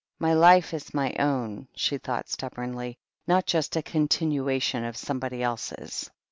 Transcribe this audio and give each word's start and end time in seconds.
"My 0.17 0.33
life 0.33 0.73
is 0.73 0.95
my 0.95 1.13
own," 1.19 1.67
she 1.75 1.99
thought 1.99 2.27
stubbornly, 2.27 2.97
"not 3.27 3.45
just 3.45 3.75
a 3.75 3.83
continuation 3.83 4.83
of 4.83 4.97
somebody 4.97 5.43
else's." 5.43 6.09